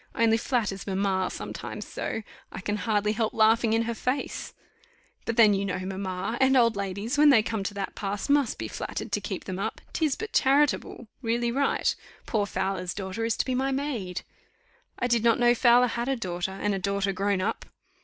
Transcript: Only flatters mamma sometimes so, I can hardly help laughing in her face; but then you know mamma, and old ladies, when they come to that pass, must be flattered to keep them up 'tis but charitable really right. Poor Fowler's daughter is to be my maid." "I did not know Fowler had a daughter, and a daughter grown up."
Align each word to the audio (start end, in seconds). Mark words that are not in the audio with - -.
Only 0.15 0.37
flatters 0.37 0.87
mamma 0.87 1.29
sometimes 1.29 1.85
so, 1.85 2.23
I 2.51 2.59
can 2.59 2.77
hardly 2.77 3.11
help 3.11 3.35
laughing 3.35 3.73
in 3.73 3.83
her 3.83 3.93
face; 3.93 4.55
but 5.25 5.37
then 5.37 5.53
you 5.53 5.63
know 5.63 5.77
mamma, 5.77 6.39
and 6.41 6.57
old 6.57 6.75
ladies, 6.75 7.19
when 7.19 7.29
they 7.29 7.43
come 7.43 7.61
to 7.61 7.75
that 7.75 7.93
pass, 7.93 8.27
must 8.27 8.57
be 8.57 8.67
flattered 8.67 9.11
to 9.11 9.21
keep 9.21 9.43
them 9.43 9.59
up 9.59 9.79
'tis 9.93 10.15
but 10.15 10.33
charitable 10.33 11.07
really 11.21 11.51
right. 11.51 11.95
Poor 12.25 12.47
Fowler's 12.47 12.95
daughter 12.95 13.25
is 13.25 13.37
to 13.37 13.45
be 13.45 13.53
my 13.53 13.69
maid." 13.71 14.23
"I 14.97 15.05
did 15.05 15.23
not 15.23 15.37
know 15.37 15.53
Fowler 15.53 15.85
had 15.85 16.09
a 16.09 16.15
daughter, 16.15 16.49
and 16.53 16.73
a 16.73 16.79
daughter 16.79 17.13
grown 17.13 17.39
up." 17.39 17.67